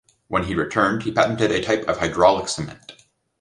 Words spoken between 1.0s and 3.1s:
he patented a type of hydraulic cement.